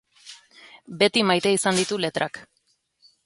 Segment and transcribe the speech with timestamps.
[1.03, 2.43] Beti maite izan ditu letrak.